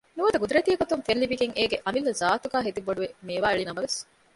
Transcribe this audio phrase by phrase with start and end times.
[0.17, 3.97] ނުވަތަ ގުދުރަތީގޮތުން ފެންލިބިގެން އޭގެ އަމިއްލަ ޒާތުގައި ހެދިބޮޑުވެ މޭވާއެޅިނަމަވެސް